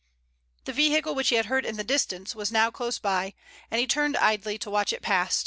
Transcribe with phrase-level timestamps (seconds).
[0.65, 3.35] The vehicle which he had heard in the distance was now close by,
[3.69, 5.39] and he turned idly to watch it pass.